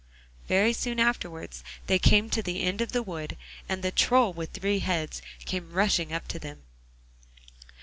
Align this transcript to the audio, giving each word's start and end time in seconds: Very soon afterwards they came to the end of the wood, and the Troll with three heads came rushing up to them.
Very 0.47 0.73
soon 0.73 0.99
afterwards 0.99 1.63
they 1.85 1.99
came 1.99 2.27
to 2.31 2.41
the 2.41 2.63
end 2.63 2.81
of 2.81 2.91
the 2.91 3.03
wood, 3.03 3.37
and 3.69 3.83
the 3.83 3.91
Troll 3.91 4.33
with 4.33 4.49
three 4.53 4.79
heads 4.79 5.21
came 5.45 5.71
rushing 5.73 6.11
up 6.11 6.27
to 6.29 6.39
them. 6.39 6.63